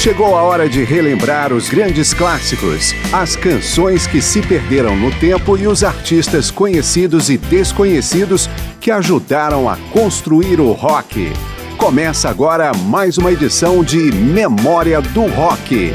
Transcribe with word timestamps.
Chegou 0.00 0.34
a 0.34 0.42
hora 0.42 0.66
de 0.66 0.82
relembrar 0.82 1.52
os 1.52 1.68
grandes 1.68 2.14
clássicos, 2.14 2.94
as 3.12 3.36
canções 3.36 4.06
que 4.06 4.22
se 4.22 4.40
perderam 4.40 4.96
no 4.96 5.10
tempo 5.20 5.58
e 5.58 5.66
os 5.66 5.84
artistas 5.84 6.50
conhecidos 6.50 7.28
e 7.28 7.36
desconhecidos 7.36 8.48
que 8.80 8.90
ajudaram 8.90 9.68
a 9.68 9.76
construir 9.92 10.58
o 10.58 10.72
rock. 10.72 11.30
Começa 11.76 12.30
agora 12.30 12.72
mais 12.72 13.18
uma 13.18 13.30
edição 13.30 13.84
de 13.84 14.10
Memória 14.10 15.02
do 15.02 15.26
Rock. 15.26 15.92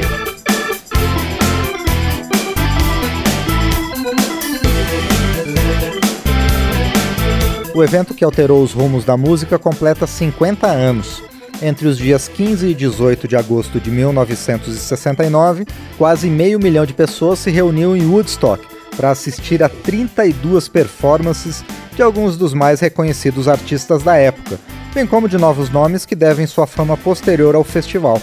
O 7.74 7.82
evento 7.82 8.14
que 8.14 8.24
alterou 8.24 8.62
os 8.62 8.72
rumos 8.72 9.04
da 9.04 9.16
música 9.16 9.58
completa 9.58 10.06
50 10.06 10.68
anos. 10.68 11.25
Entre 11.62 11.88
os 11.88 11.96
dias 11.96 12.28
15 12.28 12.66
e 12.66 12.74
18 12.74 13.26
de 13.26 13.34
agosto 13.34 13.80
de 13.80 13.90
1969, 13.90 15.66
quase 15.96 16.28
meio 16.28 16.58
milhão 16.58 16.84
de 16.84 16.92
pessoas 16.92 17.38
se 17.38 17.50
reuniu 17.50 17.96
em 17.96 18.06
Woodstock 18.06 18.66
para 18.94 19.10
assistir 19.10 19.62
a 19.62 19.68
32 19.68 20.68
performances 20.68 21.64
de 21.94 22.02
alguns 22.02 22.36
dos 22.36 22.52
mais 22.52 22.80
reconhecidos 22.80 23.48
artistas 23.48 24.02
da 24.02 24.16
época, 24.16 24.58
bem 24.94 25.06
como 25.06 25.28
de 25.28 25.38
novos 25.38 25.70
nomes 25.70 26.04
que 26.04 26.14
devem 26.14 26.46
sua 26.46 26.66
fama 26.66 26.96
posterior 26.96 27.54
ao 27.54 27.64
festival. 27.64 28.20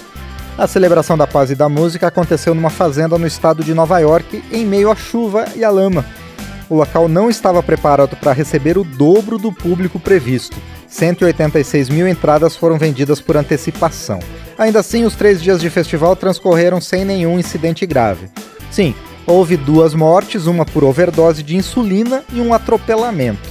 A 0.55 0.67
celebração 0.67 1.17
da 1.17 1.25
paz 1.25 1.50
e 1.50 1.55
da 1.55 1.67
música 1.67 2.08
aconteceu 2.08 2.53
numa 2.53 2.70
fazenda 2.70 3.17
no 3.17 3.25
estado 3.25 3.63
de 3.63 3.73
Nova 3.73 3.97
York, 3.97 4.44
em 4.52 4.63
meio 4.63 4.91
à 4.91 4.95
chuva 4.95 5.45
e 5.55 5.63
à 5.63 5.72
lama. 5.72 6.05
O 6.70 6.75
local 6.75 7.09
não 7.09 7.31
estava 7.31 7.63
preparado 7.63 8.16
para 8.16 8.31
receber 8.31 8.77
o 8.77 8.84
dobro 8.84 9.39
do 9.39 9.52
público 9.52 10.00
previsto. 10.00 10.55
186 10.93 11.89
mil 11.89 12.07
entradas 12.07 12.55
foram 12.55 12.77
vendidas 12.77 13.20
por 13.20 13.35
antecipação. 13.35 14.20
Ainda 14.55 14.79
assim, 14.79 15.05
os 15.05 15.16
três 15.16 15.41
dias 15.41 15.59
de 15.59 15.67
festival 15.67 16.16
transcorreram 16.16 16.79
sem 16.79 17.03
nenhum 17.03 17.39
incidente 17.39 17.83
grave. 17.83 18.30
Sim, 18.69 18.94
houve 19.25 19.58
duas 19.58 19.95
mortes, 19.95 20.45
uma 20.45 20.66
por 20.66 20.83
overdose 20.83 21.41
de 21.41 21.55
insulina 21.55 22.23
e 22.31 22.39
um 22.39 22.53
atropelamento. 22.53 23.50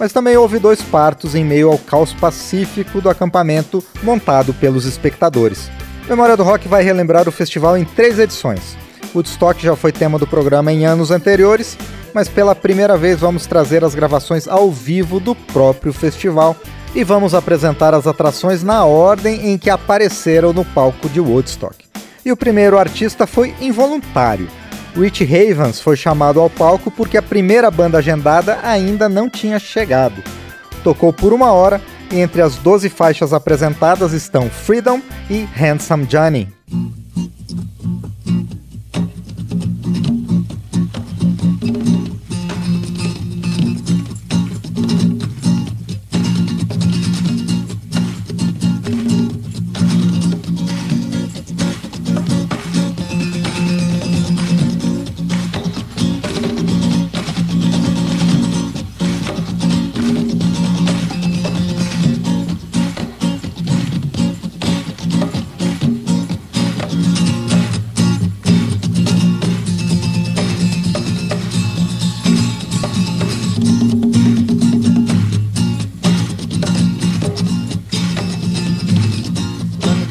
Mas 0.00 0.12
também 0.12 0.36
houve 0.36 0.58
dois 0.58 0.82
partos 0.82 1.36
em 1.36 1.44
meio 1.44 1.70
ao 1.70 1.78
caos 1.78 2.12
pacífico 2.12 3.00
do 3.00 3.08
acampamento 3.08 3.84
montado 4.02 4.52
pelos 4.52 4.84
espectadores. 4.84 5.70
Memória 6.08 6.36
do 6.36 6.42
Rock 6.42 6.66
vai 6.66 6.82
relembrar 6.82 7.28
o 7.28 7.32
festival 7.32 7.78
em 7.78 7.84
três 7.84 8.18
edições. 8.18 8.76
Woodstock 9.14 9.62
já 9.62 9.76
foi 9.76 9.92
tema 9.92 10.18
do 10.18 10.26
programa 10.26 10.72
em 10.72 10.86
anos 10.86 11.12
anteriores, 11.12 11.78
mas 12.12 12.28
pela 12.28 12.54
primeira 12.54 12.96
vez 12.96 13.20
vamos 13.20 13.46
trazer 13.46 13.84
as 13.84 13.94
gravações 13.94 14.48
ao 14.48 14.72
vivo 14.72 15.20
do 15.20 15.36
próprio 15.36 15.92
festival 15.92 16.56
e 16.94 17.04
vamos 17.04 17.34
apresentar 17.34 17.94
as 17.94 18.06
atrações 18.06 18.62
na 18.62 18.84
ordem 18.84 19.50
em 19.50 19.58
que 19.58 19.70
apareceram 19.70 20.52
no 20.52 20.64
palco 20.64 21.08
de 21.08 21.20
Woodstock. 21.20 21.76
E 22.24 22.32
o 22.32 22.36
primeiro 22.36 22.78
artista 22.78 23.26
foi 23.26 23.54
involuntário. 23.60 24.48
Rich 24.94 25.24
Havens 25.24 25.80
foi 25.80 25.96
chamado 25.96 26.40
ao 26.40 26.50
palco 26.50 26.90
porque 26.90 27.16
a 27.16 27.22
primeira 27.22 27.70
banda 27.70 27.98
agendada 27.98 28.58
ainda 28.62 29.08
não 29.08 29.28
tinha 29.28 29.58
chegado. 29.58 30.22
Tocou 30.82 31.12
por 31.12 31.32
uma 31.32 31.52
hora 31.52 31.80
e 32.10 32.18
entre 32.18 32.42
as 32.42 32.56
12 32.56 32.88
faixas 32.88 33.32
apresentadas 33.32 34.12
estão 34.12 34.50
Freedom 34.50 35.00
e 35.30 35.48
Handsome 35.56 36.06
Johnny. 36.06 36.48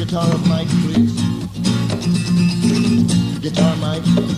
Guitar 0.09 0.39
mic, 0.47 0.67
please. 0.81 1.13
Guitar 3.41 3.75
mic. 3.75 4.28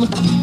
I'm. 0.00 0.37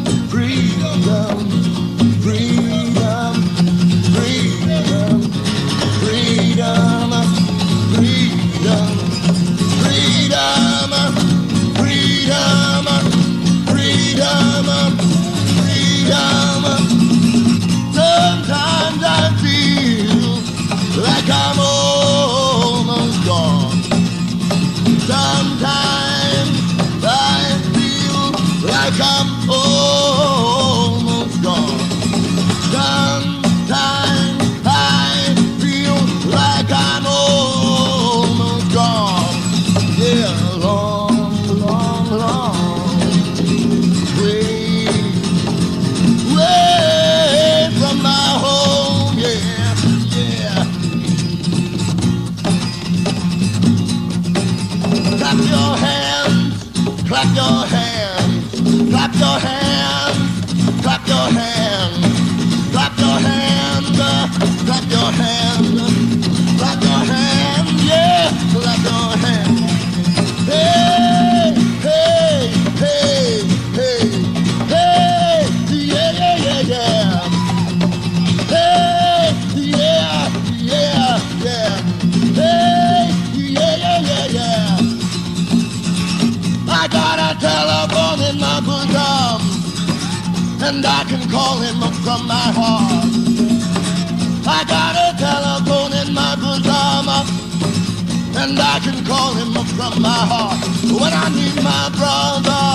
From 99.91 100.01
my 100.01 100.09
heart. 100.09 100.57
When 100.83 101.13
I 101.13 101.29
need 101.29 101.55
my 101.63 101.89
brother, 101.97 102.65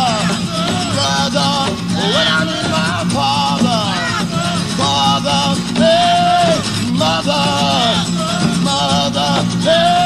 brother, 0.94 1.50
when 2.14 2.26
I 2.28 2.40
need 2.50 2.68
my 2.70 2.96
father, 3.14 3.82
father, 4.78 5.42
hey, 5.80 6.60
mother, 6.98 7.46
mother, 8.62 9.32
hey, 9.64 9.99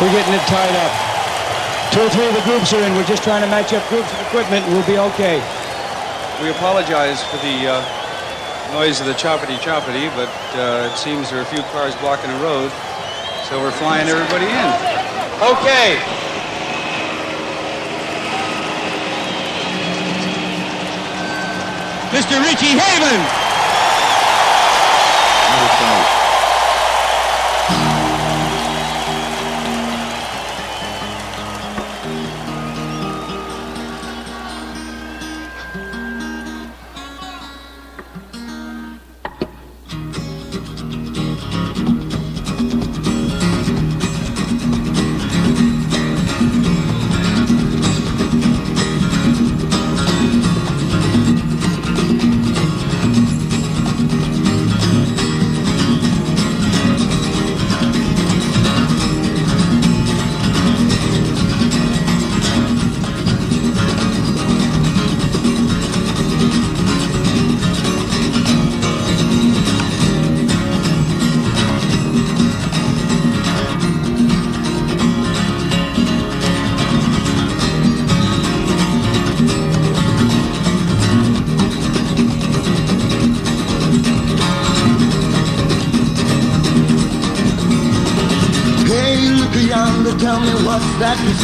getting 0.00 0.34
it 0.34 0.44
tied 0.50 0.74
up. 0.74 0.92
Two 1.92 2.02
or 2.02 2.10
three 2.10 2.26
of 2.26 2.34
the 2.34 2.42
groups 2.42 2.72
are 2.72 2.82
in. 2.82 2.94
We're 2.94 3.06
just 3.06 3.22
trying 3.22 3.42
to 3.42 3.48
match 3.48 3.72
up 3.72 3.86
groups 3.88 4.10
of 4.12 4.20
equipment. 4.26 4.66
We'll 4.66 4.86
be 4.86 4.98
okay. 5.14 5.38
We 6.42 6.50
apologize 6.50 7.22
for 7.22 7.36
the 7.38 7.78
uh, 7.78 8.72
noise 8.72 9.00
of 9.00 9.06
the 9.06 9.14
choppity 9.14 9.56
choppity, 9.62 10.10
but 10.18 10.32
uh, 10.58 10.90
it 10.90 10.98
seems 10.98 11.30
there 11.30 11.38
are 11.38 11.42
a 11.42 11.54
few 11.54 11.62
cars 11.70 11.94
blocking 12.02 12.30
the 12.30 12.42
road, 12.42 12.72
so 13.46 13.60
we're 13.60 13.70
flying 13.70 14.08
everybody 14.08 14.46
in. 14.50 14.70
Okay. 15.38 15.98
Mr. 22.10 22.42
Richie 22.42 22.78
Haven. 22.78 23.43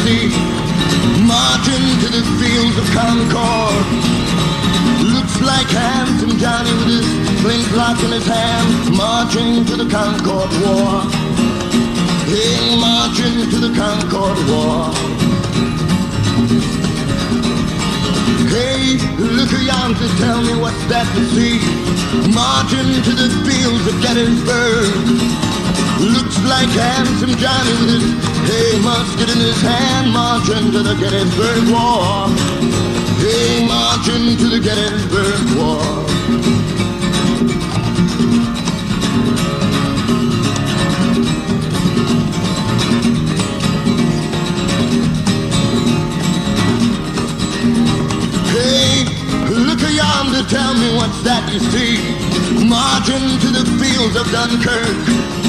That 0.03 0.61
marching 1.27 1.85
to 2.01 2.07
the 2.09 2.23
fields 2.39 2.77
of 2.77 2.87
Concord. 2.91 3.85
Looks 5.13 5.41
like 5.41 5.67
handsome 5.67 6.37
Johnny 6.37 6.73
with 6.79 7.01
his 7.01 7.07
flintlock 7.41 8.01
in 8.03 8.11
his 8.11 8.25
hand, 8.25 8.95
marching 8.95 9.65
to 9.65 9.75
the 9.77 9.89
Concord 9.89 10.49
War. 10.61 11.05
Hey, 12.25 12.75
marching 12.79 13.49
to 13.51 13.57
the 13.61 13.73
Concord 13.77 14.37
War. 14.49 14.89
Hey, 18.49 18.97
look 19.17 19.51
around 19.53 19.95
to 19.95 20.07
tell 20.17 20.41
me 20.41 20.53
what's 20.59 20.83
that 20.89 21.07
you 21.15 21.25
see, 21.35 21.59
marching 22.33 22.89
to 23.05 23.11
the 23.13 23.29
fields 23.45 23.85
of 23.87 24.01
Gettysburg. 24.01 25.50
Looks 26.01 26.43
like 26.49 26.67
handsome 26.69 27.37
Johnny 27.37 27.73
with 27.77 28.01
his 28.01 28.31
hay 28.49 28.79
musket 28.81 29.29
in 29.29 29.37
his 29.37 29.61
hand, 29.61 30.11
marching 30.11 30.71
to 30.71 30.81
the 30.81 30.95
Gettysburg 30.95 31.69
War. 31.69 32.25
Hey, 33.21 33.67
marching 33.67 34.35
to 34.35 34.47
the 34.49 34.59
Gettysburg 34.59 35.41
War. 35.55 35.77
Hey, 48.49 49.05
look 49.53 49.81
yonder, 49.81 50.49
tell 50.49 50.73
me 50.73 50.95
what's 50.95 51.21
that 51.21 51.47
you 51.53 51.59
see, 51.69 52.01
marching 52.67 53.37
to 53.39 53.49
the 53.53 53.65
fields 53.77 54.15
of 54.15 54.25
Dunkirk. 54.31 55.40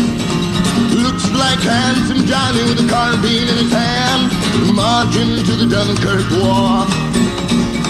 Like 1.52 1.64
handsome 1.64 2.25
Johnny 2.25 2.62
with 2.62 2.82
a 2.82 2.88
carbine 2.88 3.47
in 3.47 3.59
his 3.59 3.73
hand, 3.73 4.32
marching 4.75 5.44
to 5.44 5.52
the 5.52 5.66
Dunkirk 5.66 6.30
War. 6.40 6.87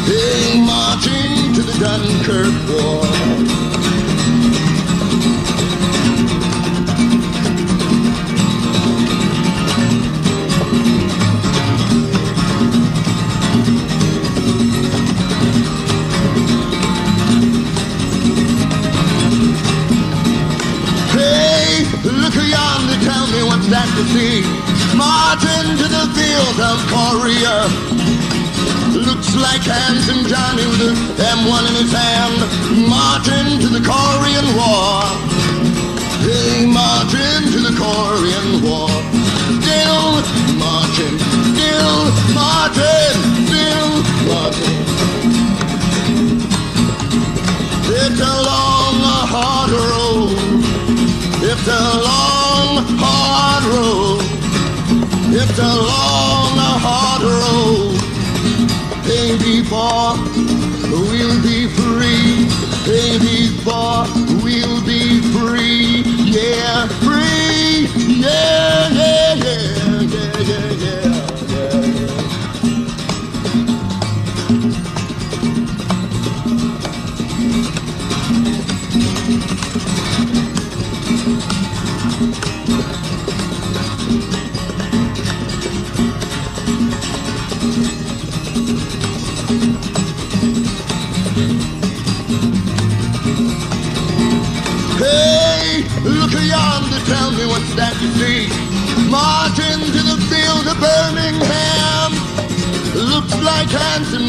Hey, 0.03 0.61
marching 0.61 1.55
to 1.55 1.63
the 1.63 1.79
Dunkirk 1.79 2.59
War. 2.69 3.72
That 23.71 23.87
to 23.95 24.03
see. 24.11 24.43
Marching 24.97 25.77
to 25.79 25.87
the 25.87 26.07
field 26.17 26.59
of 26.59 26.79
Korea. 26.91 27.69
Looks 29.07 29.35
like 29.37 29.63
handsome 29.63 30.27
Johnny 30.27 30.67
with 30.67 30.81
the 30.81 30.93
M1 31.23 31.63
in 31.71 31.75
his 31.83 31.93
hand. 31.93 32.39
Marching 32.89 33.61
to 33.61 33.69
the 33.69 33.83
Korean 33.85 34.49
War. 34.59 35.07
Hey, 36.25 36.67
marching 36.67 37.53
to 37.53 37.59
the 37.63 37.75
Korean 37.77 38.63
War. 38.63 38.91
Still 39.63 40.23
marching, 40.59 41.19
still 41.55 41.99
marching, 42.35 43.19
still 43.47 43.91
marching. 44.27 44.83
It's 47.95 48.21
a 48.21 48.35
long, 48.49 48.97
hard 49.33 49.71
road. 49.71 50.52
It's 51.65 51.71
a 51.71 51.97
long, 52.03 52.85
hard 52.99 53.65
road. 53.71 54.21
It's 55.33 55.59
a 55.61 55.63
long, 55.63 56.59
hard 56.83 57.23
road. 57.23 57.95
Baby 59.07 59.63
boy, 59.71 60.19
we'll 60.91 61.41
be 61.41 61.69
free. 61.69 62.51
Baby 62.85 63.55
boy, 63.63 64.11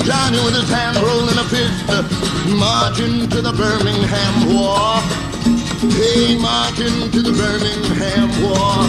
Johnny 0.05 0.37
with 0.43 0.55
his 0.55 0.69
hand 0.69 0.97
rolling 0.97 1.37
a 1.37 1.45
fist. 1.45 1.87
Marching 2.59 3.29
to 3.29 3.41
the 3.41 3.53
Birmingham 3.53 4.53
War. 4.53 4.99
Hey, 5.95 6.37
marching 6.37 7.09
to 7.11 7.21
the 7.21 7.31
Birmingham 7.31 8.27
War. 8.43 8.83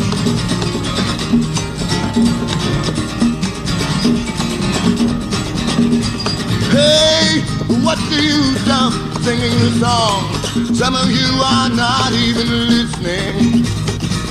Hey, 6.74 7.42
what 7.84 7.98
do 8.10 8.16
you 8.20 8.54
dump 8.66 8.94
singing 9.22 9.56
the 9.60 9.78
song? 9.78 10.74
Some 10.74 10.96
of 10.96 11.08
you 11.10 11.30
are 11.42 11.68
not 11.68 12.10
even 12.12 12.48
listening. 12.66 13.62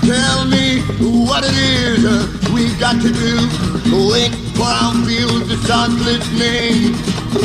Tell 0.02 0.46
me 0.46 0.82
what 1.28 1.46
it 1.46 1.56
is 1.56 2.06
uh, 2.06 2.28
we've 2.54 2.78
got 2.78 3.02
to 3.02 3.10
do. 3.10 4.10
Wait 4.12 4.53
fields 5.06 5.48
to 5.50 5.58
start 5.58 5.92
listening. 5.92 6.94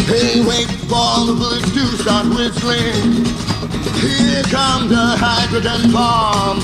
Hey, 0.06 0.40
wait 0.46 0.68
for 0.86 1.26
the 1.26 1.34
bullets 1.38 1.70
to 1.72 1.84
start 2.02 2.26
whistling. 2.28 3.24
Here 3.98 4.42
comes 4.44 4.92
a 4.92 5.16
hydrogen 5.16 5.92
bomb. 5.92 6.60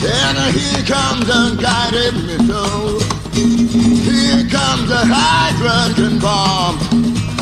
And 0.00 0.38
here 0.54 0.84
comes 0.84 1.28
a 1.28 1.56
guided 1.60 2.14
missile. 2.26 3.00
Here 3.34 4.46
comes 4.48 4.90
a 4.90 5.02
hydrogen 5.04 6.18
bomb. 6.18 6.78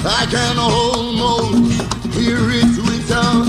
I 0.04 0.26
can 0.30 0.58
almost 0.58 1.80
hear 2.14 2.38
its 2.50 2.76
whistle. 2.86 3.44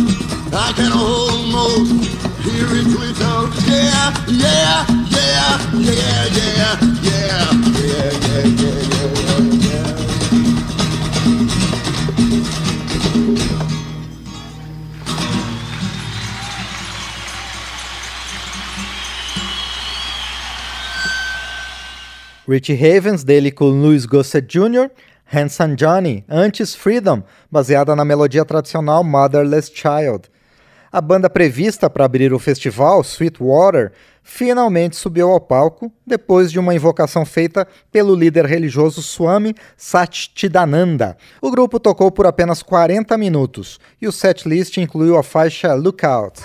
I 0.53 0.73
can 0.75 0.91
almost 0.93 2.36
yeah, 2.47 4.13
yeah, 4.27 4.85
yeah, 5.09 5.59
yeah, 5.73 6.27
yeah, 6.27 6.77
yeah, 7.03 7.21
yeah, 7.21 7.73
yeah. 7.73 7.97
Richie 22.47 22.75
Havens, 22.75 23.25
dele 23.25 23.51
com 23.51 23.81
Louis 23.81 24.05
Gossett 24.05 24.47
Jr., 24.47 24.89
Handsome 25.25 25.75
Johnny, 25.75 26.23
antes 26.29 26.73
Freedom, 26.73 27.21
baseada 27.51 27.93
na 27.93 28.05
melodia 28.05 28.45
tradicional 28.45 29.03
Motherless 29.03 29.69
Child. 29.69 30.29
A 30.91 31.01
banda 31.01 31.29
prevista 31.29 31.89
para 31.89 32.05
abrir 32.05 32.33
o 32.33 32.39
festival, 32.39 33.03
Sweetwater, 33.03 33.91
finalmente 34.23 34.95
subiu 34.95 35.29
ao 35.29 35.39
palco 35.39 35.91
depois 36.05 36.51
de 36.51 36.59
uma 36.59 36.75
invocação 36.75 37.25
feita 37.25 37.67
pelo 37.91 38.15
líder 38.15 38.45
religioso 38.45 39.01
Swami 39.01 39.55
Satchidananda. 39.75 41.17
O 41.41 41.49
grupo 41.51 41.79
tocou 41.79 42.11
por 42.11 42.25
apenas 42.25 42.61
40 42.61 43.17
minutos 43.17 43.79
e 44.01 44.07
o 44.07 44.11
setlist 44.11 44.77
incluiu 44.77 45.17
a 45.17 45.23
faixa 45.23 45.73
Lookout. 45.73 46.41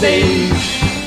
Baby. 0.00 0.46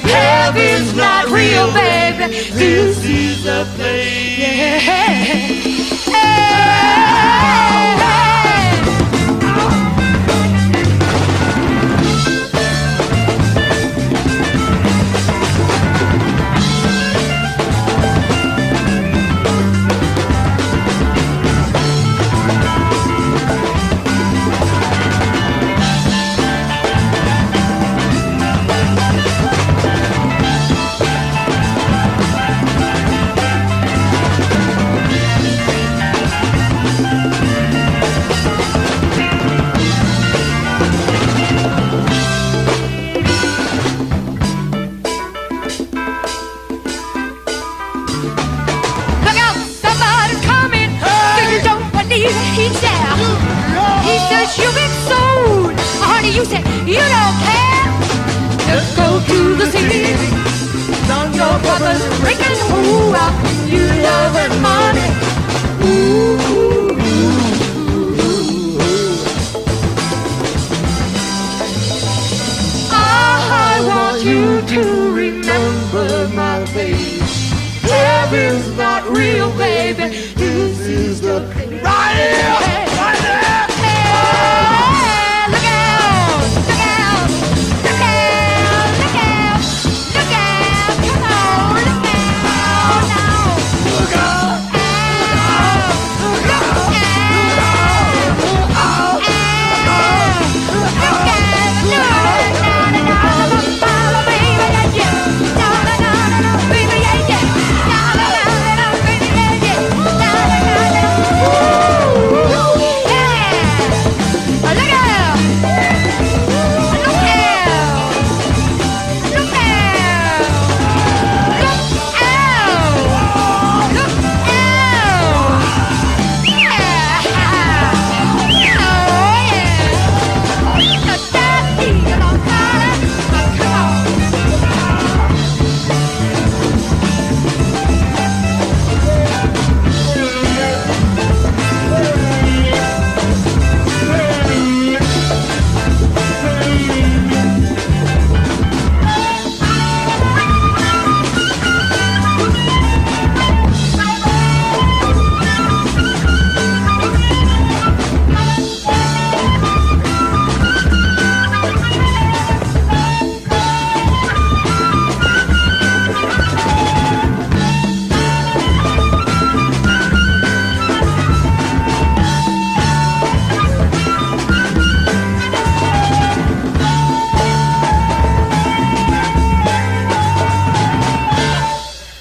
Heaven's 0.09 0.93
not 0.95 1.29
real, 1.29 1.71
baby. 1.73 2.33
This 2.51 3.03
is 3.05 3.45
a 3.45 3.65
play. 3.75 4.35
Yeah. 4.37 5.58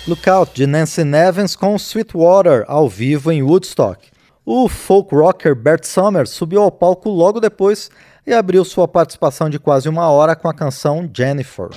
Lookout 0.08 0.54
de 0.54 0.66
Nancy 0.66 1.04
Nevins 1.04 1.54
com 1.54 1.76
Sweetwater 1.76 2.64
ao 2.66 2.88
vivo 2.88 3.30
em 3.30 3.42
Woodstock. 3.42 4.08
O 4.42 4.66
folk 4.66 5.14
rocker 5.14 5.54
Bert 5.54 5.84
Summers 5.84 6.30
subiu 6.30 6.62
ao 6.62 6.72
palco 6.72 7.10
logo 7.10 7.38
depois 7.38 7.90
e 8.26 8.32
abriu 8.32 8.64
sua 8.64 8.88
participação 8.88 9.50
de 9.50 9.58
quase 9.58 9.86
uma 9.86 10.08
hora 10.08 10.34
com 10.34 10.48
a 10.48 10.54
canção 10.54 11.06
Jennifer. 11.12 11.68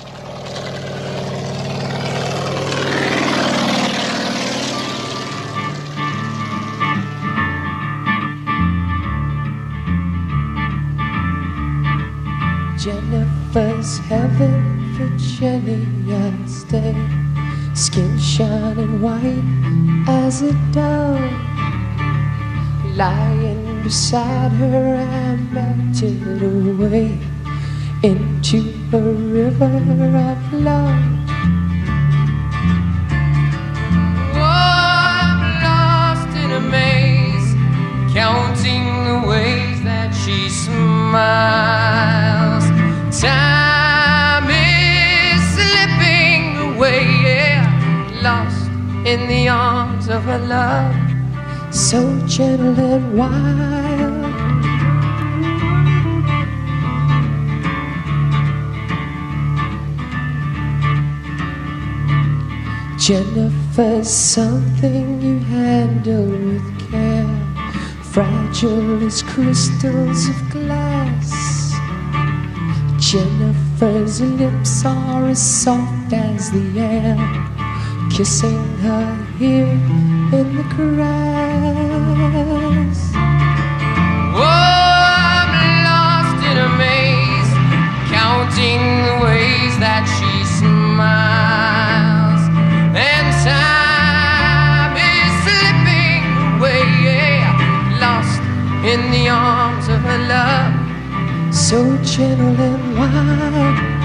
Jennifer's 12.77 13.99
heaven 14.09 14.71
Skin 17.73 18.19
shining 18.19 19.01
white 19.01 19.43
as 20.07 20.41
a 20.41 20.53
dove 20.71 21.31
Lying 22.95 23.83
beside 23.83 24.51
her 24.51 24.95
I 24.95 25.35
melted 25.53 26.43
away 26.43 27.17
Into 28.03 28.73
a 28.93 28.99
river 28.99 29.65
of 29.65 30.53
love. 30.53 31.21
Counting 38.13 39.05
the 39.05 39.17
ways 39.25 39.81
that 39.83 40.13
she 40.13 40.49
smiles. 40.49 41.05
Time 43.21 44.49
is 44.49 45.41
slipping 45.55 46.75
away, 46.75 47.20
in 49.05 49.27
the 49.27 49.49
arms 49.49 50.09
of 50.09 50.27
a 50.27 50.37
love, 50.37 50.95
so 51.73 51.99
gentle 52.27 52.79
and 52.79 53.17
wild. 53.17 53.81
Jennifer's 62.99 64.07
something 64.07 65.19
you 65.19 65.39
handle 65.39 66.29
with 66.29 66.91
care, 66.91 67.27
fragile 68.03 69.03
as 69.03 69.23
crystals 69.23 70.29
of 70.29 70.49
glass. 70.51 71.73
Jennifer's 72.99 74.21
lips 74.21 74.85
are 74.85 75.25
as 75.25 75.41
soft 75.41 76.13
as 76.13 76.51
the 76.51 76.79
air, 76.79 77.50
kissing 78.13 78.77
her 78.79 79.15
here 79.39 79.67
in 79.67 80.55
the 80.57 80.63
grass. 80.75 81.11
Oh, 84.35 84.41
I'm 84.41 85.53
lost 85.87 86.39
in 86.49 86.57
a 86.57 86.69
maze, 86.77 87.51
counting 88.11 88.81
the 89.07 89.15
ways 89.23 89.73
that 89.79 90.03
she 90.15 90.33
smiles, 90.59 92.43
and 93.09 93.27
time 93.47 94.95
is 94.99 95.31
slipping 95.47 96.23
away, 96.59 97.47
lost 98.03 98.41
in 98.91 99.01
the 99.15 99.25
arms 99.29 99.87
of 99.87 99.99
her 100.01 100.21
love 100.27 100.73
so 101.53 101.97
gentle 102.03 102.59
and 102.59 102.97
wild. 102.97 104.00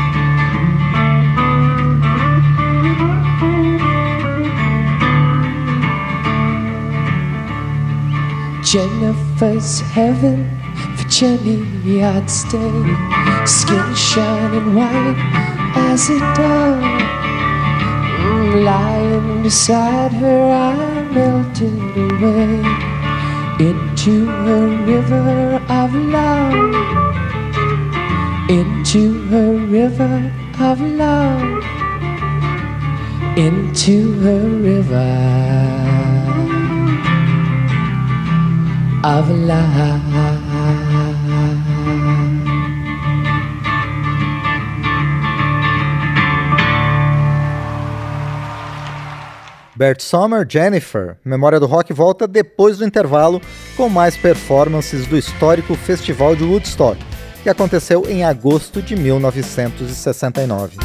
Jennifer's 8.76 9.80
heaven 9.80 10.44
for 10.98 11.08
Jenny 11.08 12.04
I'd 12.04 12.28
stay. 12.28 12.76
Skin 13.46 13.94
shining 13.94 14.74
white 14.74 15.16
as 15.74 16.10
a 16.10 16.18
dove 16.36 16.82
mm, 18.20 18.64
Lying 18.64 19.42
beside 19.42 20.12
her 20.12 20.52
I 20.52 20.76
melted 21.10 21.96
away 21.96 22.60
Into 23.66 24.28
a 24.28 24.68
river 24.84 25.58
of 25.70 25.94
love. 25.94 26.52
Into 28.50 29.02
a 29.32 29.56
river 29.56 30.30
of 30.60 30.82
love, 30.82 31.64
into 33.38 34.12
a 34.22 34.38
river 34.60 36.15
Bert 49.76 50.00
Sommer, 50.00 50.46
Jennifer. 50.48 51.16
Memória 51.24 51.60
do 51.60 51.66
Rock 51.66 51.92
volta 51.92 52.26
depois 52.26 52.78
do 52.78 52.84
intervalo 52.84 53.40
com 53.76 53.88
mais 53.88 54.16
performances 54.16 55.06
do 55.06 55.16
histórico 55.16 55.74
Festival 55.74 56.34
de 56.34 56.42
Woodstock 56.42 56.98
que 57.46 57.50
aconteceu 57.50 58.04
em 58.08 58.24
agosto 58.24 58.82
de 58.82 58.96
1969. 58.96 60.78